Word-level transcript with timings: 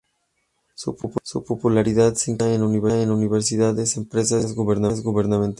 Su 0.73 0.95
popularidad 1.45 2.15
se 2.15 2.31
incrementa 2.31 3.03
en 3.03 3.11
universidades, 3.11 3.97
empresas 3.97 4.31
y 4.49 4.57
agencias 4.59 5.03
gubernamentales. 5.03 5.49